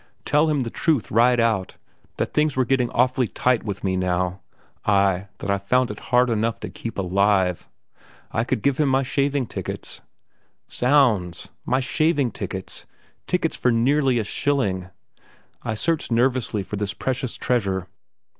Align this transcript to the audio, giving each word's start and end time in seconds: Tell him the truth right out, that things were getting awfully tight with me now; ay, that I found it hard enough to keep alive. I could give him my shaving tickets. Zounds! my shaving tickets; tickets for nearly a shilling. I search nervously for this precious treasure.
Tell 0.25 0.49
him 0.49 0.61
the 0.61 0.71
truth 0.71 1.11
right 1.11 1.39
out, 1.39 1.75
that 2.17 2.33
things 2.33 2.55
were 2.55 2.65
getting 2.65 2.89
awfully 2.89 3.27
tight 3.27 3.61
with 3.61 3.83
me 3.83 3.95
now; 3.95 4.41
ay, 4.83 5.27
that 5.37 5.51
I 5.51 5.59
found 5.59 5.91
it 5.91 5.99
hard 6.09 6.31
enough 6.31 6.59
to 6.61 6.69
keep 6.71 6.97
alive. 6.97 7.69
I 8.31 8.43
could 8.43 8.63
give 8.63 8.79
him 8.79 8.89
my 8.89 9.03
shaving 9.03 9.45
tickets. 9.45 10.01
Zounds! 10.71 11.49
my 11.67 11.79
shaving 11.81 12.31
tickets; 12.31 12.87
tickets 13.27 13.55
for 13.55 13.71
nearly 13.71 14.17
a 14.17 14.23
shilling. 14.23 14.89
I 15.61 15.75
search 15.75 16.09
nervously 16.09 16.63
for 16.63 16.77
this 16.77 16.95
precious 16.95 17.35
treasure. 17.35 17.85